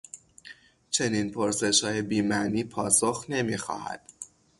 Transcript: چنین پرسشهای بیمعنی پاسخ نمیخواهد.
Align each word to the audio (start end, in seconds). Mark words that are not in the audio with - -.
چنین 0.91 1.31
پرسشهای 1.31 2.01
بیمعنی 2.01 2.63
پاسخ 2.63 3.25
نمیخواهد. 3.29 4.01